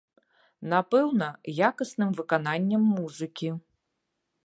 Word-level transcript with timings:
Напэўна, 0.73 1.27
якасным 1.67 2.09
выкананнем 2.21 2.83
музыкі. 2.99 3.49